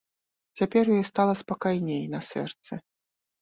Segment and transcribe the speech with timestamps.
[0.61, 2.73] Цяпер ёй стала спакайней на сэрцы.